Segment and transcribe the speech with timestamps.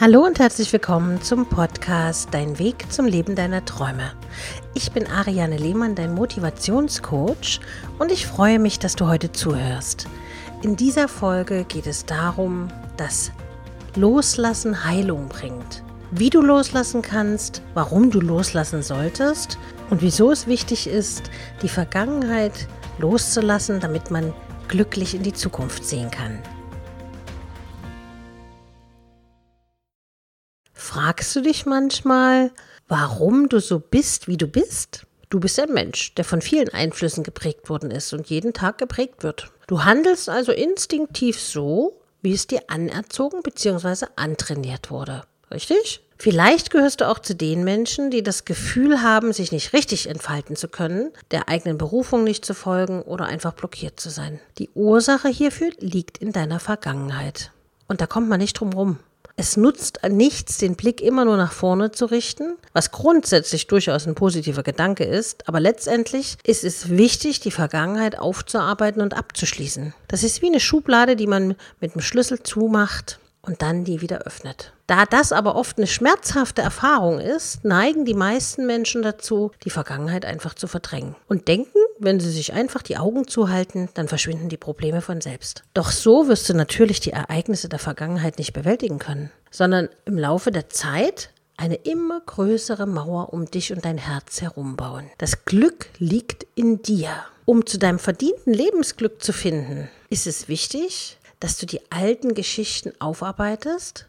[0.00, 4.12] Hallo und herzlich willkommen zum Podcast Dein Weg zum Leben deiner Träume.
[4.72, 7.58] Ich bin Ariane Lehmann, dein Motivationscoach
[7.98, 10.06] und ich freue mich, dass du heute zuhörst.
[10.62, 13.32] In dieser Folge geht es darum, dass
[13.96, 15.82] Loslassen Heilung bringt.
[16.12, 19.58] Wie du loslassen kannst, warum du loslassen solltest
[19.90, 21.28] und wieso es wichtig ist,
[21.60, 22.68] die Vergangenheit
[22.98, 24.32] loszulassen, damit man
[24.68, 26.38] glücklich in die Zukunft sehen kann.
[30.98, 32.50] Fragst du dich manchmal,
[32.88, 35.06] warum du so bist, wie du bist?
[35.30, 39.22] Du bist ein Mensch, der von vielen Einflüssen geprägt worden ist und jeden Tag geprägt
[39.22, 39.52] wird.
[39.68, 44.06] Du handelst also instinktiv so, wie es dir anerzogen bzw.
[44.16, 45.22] antrainiert wurde.
[45.52, 46.00] Richtig?
[46.18, 50.56] Vielleicht gehörst du auch zu den Menschen, die das Gefühl haben, sich nicht richtig entfalten
[50.56, 54.40] zu können, der eigenen Berufung nicht zu folgen oder einfach blockiert zu sein.
[54.58, 57.52] Die Ursache hierfür liegt in deiner Vergangenheit.
[57.86, 58.98] Und da kommt man nicht drum rum.
[59.40, 64.16] Es nutzt nichts, den Blick immer nur nach vorne zu richten, was grundsätzlich durchaus ein
[64.16, 69.94] positiver Gedanke ist, aber letztendlich ist es wichtig, die Vergangenheit aufzuarbeiten und abzuschließen.
[70.08, 74.22] Das ist wie eine Schublade, die man mit dem Schlüssel zumacht und dann die wieder
[74.22, 74.72] öffnet.
[74.88, 80.24] Da das aber oft eine schmerzhafte Erfahrung ist, neigen die meisten Menschen dazu, die Vergangenheit
[80.24, 84.56] einfach zu verdrängen und denken, wenn sie sich einfach die Augen zuhalten, dann verschwinden die
[84.56, 85.62] Probleme von selbst.
[85.74, 90.50] Doch so wirst du natürlich die Ereignisse der Vergangenheit nicht bewältigen können, sondern im Laufe
[90.50, 95.10] der Zeit eine immer größere Mauer um dich und dein Herz herumbauen.
[95.18, 97.10] Das Glück liegt in dir.
[97.44, 102.92] Um zu deinem verdienten Lebensglück zu finden, ist es wichtig, dass du die alten Geschichten
[103.00, 104.06] aufarbeitest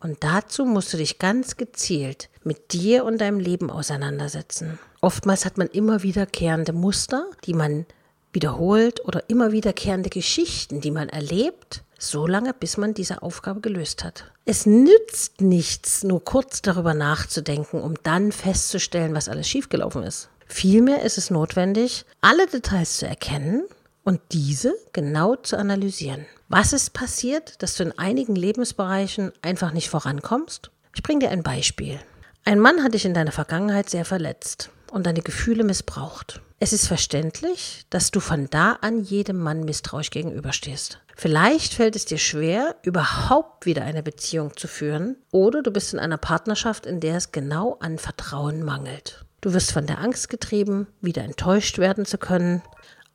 [0.00, 4.78] und dazu musst du dich ganz gezielt mit dir und deinem Leben auseinandersetzen.
[5.00, 7.86] Oftmals hat man immer wiederkehrende Muster, die man
[8.32, 14.04] wiederholt oder immer wiederkehrende Geschichten, die man erlebt, so lange, bis man diese Aufgabe gelöst
[14.04, 14.30] hat.
[14.44, 20.28] Es nützt nichts, nur kurz darüber nachzudenken, um dann festzustellen, was alles schiefgelaufen ist.
[20.46, 23.64] Vielmehr ist es notwendig, alle Details zu erkennen
[24.04, 26.26] und diese genau zu analysieren.
[26.48, 30.70] Was ist passiert, dass du in einigen Lebensbereichen einfach nicht vorankommst?
[30.94, 32.00] Ich bringe dir ein Beispiel.
[32.44, 36.40] Ein Mann hat dich in deiner Vergangenheit sehr verletzt und deine Gefühle missbraucht.
[36.58, 41.00] Es ist verständlich, dass du von da an jedem Mann misstrauisch gegenüberstehst.
[41.16, 45.98] Vielleicht fällt es dir schwer, überhaupt wieder eine Beziehung zu führen, oder du bist in
[45.98, 49.24] einer Partnerschaft, in der es genau an Vertrauen mangelt.
[49.40, 52.62] Du wirst von der Angst getrieben, wieder enttäuscht werden zu können,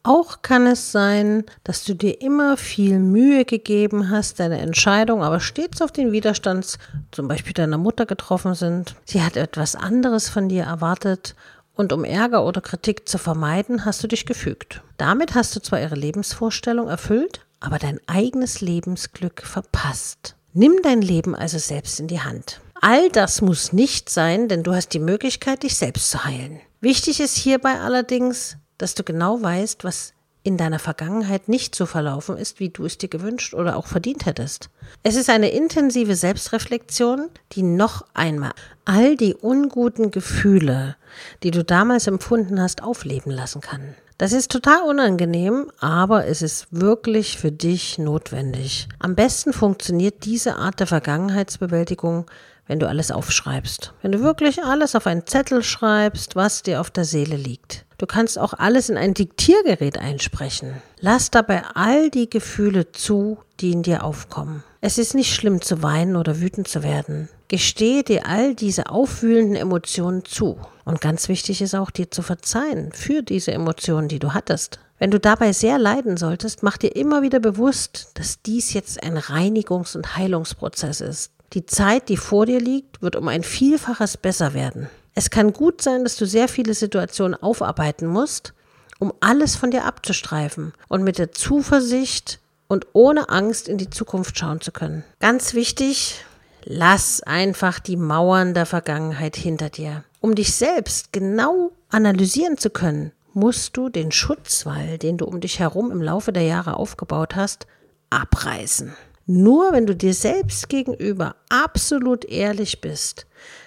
[0.05, 5.39] auch kann es sein, dass du dir immer viel Mühe gegeben hast, deine Entscheidung aber
[5.39, 6.77] stets auf den Widerstand
[7.11, 8.95] zum Beispiel deiner Mutter getroffen sind.
[9.05, 11.33] Sie hat etwas anderes von dir erwartet
[11.75, 14.81] und um Ärger oder Kritik zu vermeiden, hast du dich gefügt.
[14.97, 20.35] Damit hast du zwar ihre Lebensvorstellung erfüllt, aber dein eigenes Lebensglück verpasst.
[20.53, 22.61] Nimm dein Leben also selbst in die Hand.
[22.81, 26.59] All das muss nicht sein, denn du hast die Möglichkeit, dich selbst zu heilen.
[26.81, 30.13] Wichtig ist hierbei allerdings, dass du genau weißt, was
[30.45, 34.27] in deiner Vergangenheit nicht so verlaufen ist, wie du es dir gewünscht oder auch verdient
[34.27, 34.69] hättest.
[35.01, 38.51] Es ist eine intensive Selbstreflexion, die noch einmal
[38.85, 40.97] all die unguten Gefühle,
[41.41, 43.95] die du damals empfunden hast, aufleben lassen kann.
[44.19, 48.87] Das ist total unangenehm, aber es ist wirklich für dich notwendig.
[48.99, 52.27] Am besten funktioniert diese Art der Vergangenheitsbewältigung,
[52.67, 53.93] wenn du alles aufschreibst.
[54.03, 57.84] Wenn du wirklich alles auf einen Zettel schreibst, was dir auf der Seele liegt.
[57.97, 60.73] Du kannst auch alles in ein Diktiergerät einsprechen.
[60.99, 64.63] Lass dabei all die Gefühle zu, die in dir aufkommen.
[64.81, 67.29] Es ist nicht schlimm zu weinen oder wütend zu werden.
[67.47, 70.57] Gestehe dir all diese aufwühlenden Emotionen zu.
[70.83, 74.79] Und ganz wichtig ist auch, dir zu verzeihen für diese Emotionen, die du hattest.
[74.97, 79.17] Wenn du dabei sehr leiden solltest, mach dir immer wieder bewusst, dass dies jetzt ein
[79.17, 81.31] Reinigungs- und Heilungsprozess ist.
[81.53, 84.89] Die Zeit, die vor dir liegt, wird um ein Vielfaches besser werden.
[85.17, 88.53] Es kann gut sein, dass du sehr viele Situationen aufarbeiten musst,
[88.99, 94.37] um alles von dir abzustreifen und mit der Zuversicht und ohne Angst in die Zukunft
[94.37, 95.05] schauen zu können.
[95.21, 96.25] Ganz wichtig,
[96.65, 100.03] lass einfach die Mauern der Vergangenheit hinter dir.
[100.19, 105.59] Um dich selbst genau analysieren zu können, musst du den Schutzwall, den du um dich
[105.59, 107.67] herum im Laufe der Jahre aufgebaut hast,
[108.09, 108.93] abreißen.
[109.27, 113.25] Nur wenn du dir selbst gegenüber absolut ehrlich bist,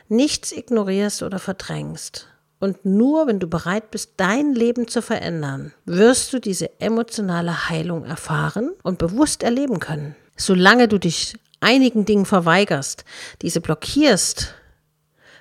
[0.08, 2.28] nichts ignorierst oder verdrängst
[2.60, 8.04] und nur wenn du bereit bist, dein Leben zu verändern, wirst du diese emotionale Heilung
[8.04, 10.16] erfahren und bewusst erleben können.
[10.36, 13.04] Solange du dich einigen Dingen verweigerst,
[13.42, 14.54] diese blockierst,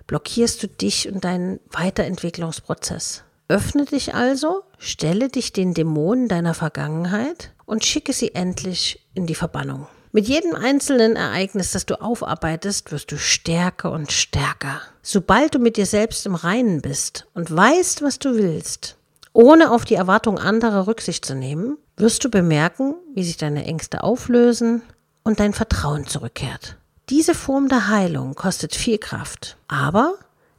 [0.06, 3.24] blockierst du dich und deinen Weiterentwicklungsprozess.
[3.50, 9.36] Öffne dich also, stelle dich den Dämonen deiner Vergangenheit und schicke sie endlich in die
[9.36, 9.88] Verbannung.
[10.18, 14.82] Mit jedem einzelnen Ereignis, das du aufarbeitest, wirst du stärker und stärker.
[15.04, 18.98] Sobald du mit dir selbst im Reinen bist und weißt, was du willst,
[19.32, 24.02] ohne auf die Erwartung anderer Rücksicht zu nehmen, wirst du bemerken, wie sich deine Ängste
[24.02, 24.82] auflösen
[25.22, 26.78] und dein Vertrauen zurückkehrt.
[27.10, 29.56] Diese Form der Heilung kostet viel Kraft.
[29.68, 30.16] Aber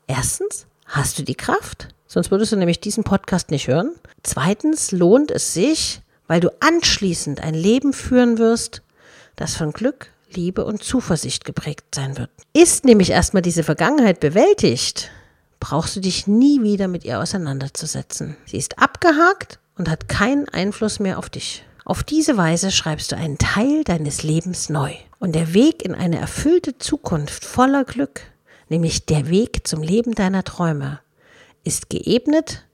[0.07, 3.97] erstens hast du die Kraft, sonst würdest du nämlich diesen Podcast nicht hören.
[4.23, 8.83] Zweitens lohnt es sich, weil du anschließend ein Leben führen wirst,
[9.40, 12.31] das von Glück, Liebe und Zuversicht geprägt sein wird.
[12.52, 15.11] Ist nämlich erstmal diese Vergangenheit bewältigt,
[15.61, 18.37] brauchst du dich nie wieder mit ihr auseinanderzusetzen.
[18.44, 21.64] Sie ist abgehakt und hat keinen Einfluss mehr auf dich.
[21.85, 24.93] Auf diese Weise schreibst du einen Teil deines Lebens neu.
[25.20, 28.20] Und der Weg in eine erfüllte Zukunft voller Glück,
[28.69, 31.00] nämlich der Weg zum Leben deiner Träume,
[31.64, 32.64] ist geebnet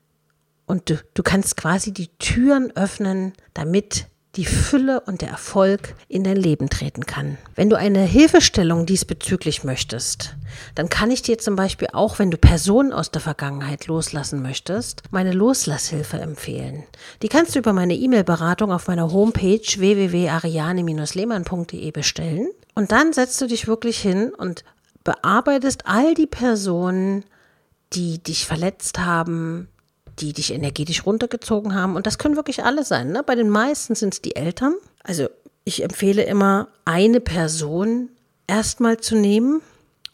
[0.66, 4.06] und du, du kannst quasi die Türen öffnen, damit
[4.36, 7.38] die Fülle und der Erfolg in dein Leben treten kann.
[7.54, 10.34] Wenn du eine Hilfestellung diesbezüglich möchtest,
[10.74, 15.02] dann kann ich dir zum Beispiel auch, wenn du Personen aus der Vergangenheit loslassen möchtest,
[15.10, 16.84] meine Loslasshilfe empfehlen.
[17.22, 22.48] Die kannst du über meine E-Mail-Beratung auf meiner Homepage www.ariane-lehmann.de bestellen.
[22.74, 24.64] Und dann setzt du dich wirklich hin und
[25.04, 27.24] bearbeitest all die Personen,
[27.92, 29.68] die dich verletzt haben,
[30.20, 31.96] die dich energetisch runtergezogen haben.
[31.96, 33.10] Und das können wirklich alle sein.
[33.12, 33.22] Ne?
[33.22, 34.74] Bei den meisten sind es die Eltern.
[35.02, 35.28] Also
[35.64, 38.10] ich empfehle immer, eine Person
[38.46, 39.62] erstmal zu nehmen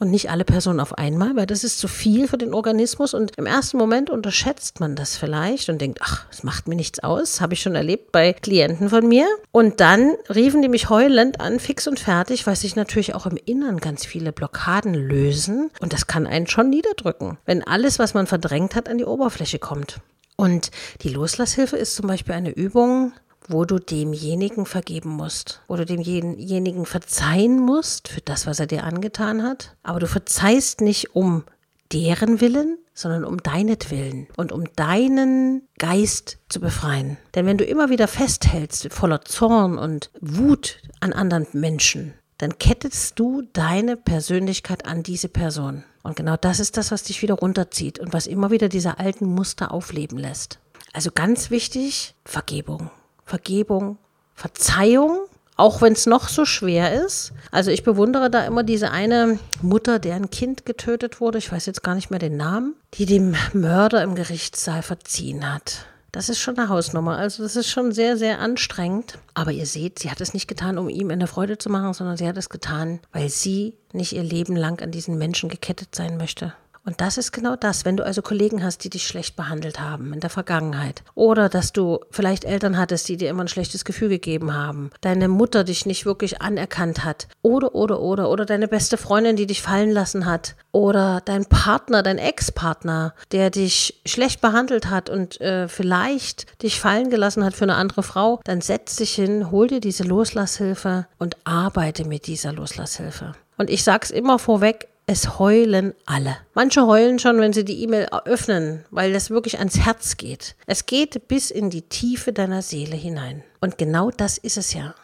[0.00, 3.36] und nicht alle Personen auf einmal, weil das ist zu viel für den Organismus und
[3.36, 7.40] im ersten Moment unterschätzt man das vielleicht und denkt, ach, es macht mir nichts aus,
[7.40, 9.26] habe ich schon erlebt bei Klienten von mir.
[9.52, 13.38] Und dann riefen die mich heulend an, fix und fertig, weil sich natürlich auch im
[13.44, 18.26] Innern ganz viele Blockaden lösen und das kann einen schon niederdrücken, wenn alles, was man
[18.26, 20.00] verdrängt hat, an die Oberfläche kommt.
[20.36, 20.70] Und
[21.02, 23.12] die Loslasshilfe ist zum Beispiel eine Übung,
[23.50, 28.84] wo du demjenigen vergeben musst, wo du demjenigen verzeihen musst für das, was er dir
[28.84, 29.76] angetan hat.
[29.82, 31.44] Aber du verzeihst nicht um
[31.92, 37.16] deren Willen, sondern um deinetwillen und um deinen Geist zu befreien.
[37.34, 43.18] Denn wenn du immer wieder festhältst, voller Zorn und Wut an anderen Menschen, dann kettest
[43.18, 45.84] du deine Persönlichkeit an diese Person.
[46.02, 49.26] Und genau das ist das, was dich wieder runterzieht und was immer wieder diese alten
[49.26, 50.58] Muster aufleben lässt.
[50.92, 52.90] Also ganz wichtig, Vergebung.
[53.30, 53.96] Vergebung,
[54.34, 55.20] Verzeihung,
[55.56, 57.32] auch wenn es noch so schwer ist.
[57.52, 61.82] Also ich bewundere da immer diese eine Mutter, deren Kind getötet wurde, ich weiß jetzt
[61.82, 65.86] gar nicht mehr den Namen, die dem Mörder im Gerichtssaal verziehen hat.
[66.12, 67.18] Das ist schon eine Hausnummer.
[67.18, 69.18] Also das ist schon sehr, sehr anstrengend.
[69.34, 72.16] Aber ihr seht, sie hat es nicht getan, um ihm eine Freude zu machen, sondern
[72.16, 76.16] sie hat es getan, weil sie nicht ihr Leben lang an diesen Menschen gekettet sein
[76.16, 76.52] möchte.
[76.84, 80.14] Und das ist genau das, wenn du also Kollegen hast, die dich schlecht behandelt haben
[80.14, 81.02] in der Vergangenheit.
[81.14, 84.90] Oder dass du vielleicht Eltern hattest, die dir immer ein schlechtes Gefühl gegeben haben.
[85.00, 87.28] Deine Mutter dich nicht wirklich anerkannt hat.
[87.42, 88.30] Oder, oder, oder.
[88.30, 90.56] Oder deine beste Freundin, die dich fallen lassen hat.
[90.72, 97.10] Oder dein Partner, dein Ex-Partner, der dich schlecht behandelt hat und äh, vielleicht dich fallen
[97.10, 98.40] gelassen hat für eine andere Frau.
[98.44, 103.34] Dann setz dich hin, hol dir diese Loslasshilfe und arbeite mit dieser Loslasshilfe.
[103.58, 106.36] Und ich sag's immer vorweg, es heulen alle.
[106.54, 110.54] Manche heulen schon, wenn sie die E-Mail öffnen, weil das wirklich ans Herz geht.
[110.66, 113.42] Es geht bis in die Tiefe deiner Seele hinein.
[113.60, 114.94] Und genau das ist es ja.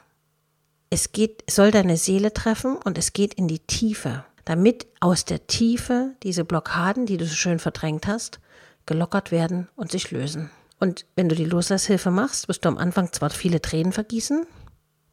[0.90, 5.48] Es geht, soll deine Seele treffen und es geht in die Tiefe, damit aus der
[5.48, 8.38] Tiefe diese Blockaden, die du so schön verdrängt hast,
[8.86, 10.50] gelockert werden und sich lösen.
[10.78, 14.46] Und wenn du die Loslasshilfe machst, wirst du am Anfang zwar viele Tränen vergießen,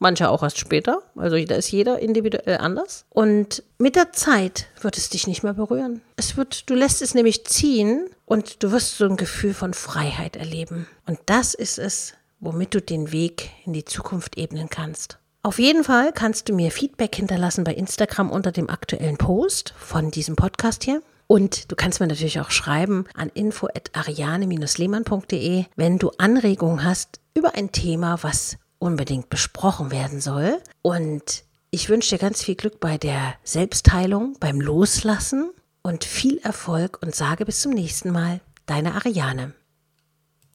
[0.04, 1.02] manche auch erst später.
[1.16, 3.06] Also da ist jeder individuell anders.
[3.10, 6.02] Und mit der Zeit wird es dich nicht mehr berühren.
[6.18, 10.36] Es wird, du lässt es nämlich ziehen und du wirst so ein Gefühl von Freiheit
[10.36, 10.86] erleben.
[11.08, 15.18] Und das ist es, womit du den Weg in die Zukunft ebnen kannst.
[15.42, 20.12] Auf jeden Fall kannst du mir Feedback hinterlassen bei Instagram unter dem aktuellen Post von
[20.12, 21.02] diesem Podcast hier.
[21.28, 27.72] Und du kannst mir natürlich auch schreiben an info@ariane-lehmann.de, wenn du Anregungen hast über ein
[27.72, 30.62] Thema, was unbedingt besprochen werden soll.
[30.82, 37.00] Und ich wünsche dir ganz viel Glück bei der Selbstheilung, beim Loslassen und viel Erfolg
[37.02, 39.54] und sage bis zum nächsten Mal, deine Ariane.